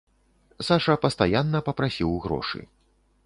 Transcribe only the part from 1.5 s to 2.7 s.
папрасіў грошы.